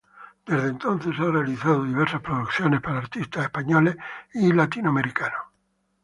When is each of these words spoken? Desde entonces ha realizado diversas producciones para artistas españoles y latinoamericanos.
Desde 0.47 0.69
entonces 0.69 1.13
ha 1.19 1.25
realizado 1.29 1.83
diversas 1.85 2.21
producciones 2.21 2.81
para 2.81 2.97
artistas 2.97 3.43
españoles 3.43 3.97
y 4.33 4.51
latinoamericanos. 4.51 5.41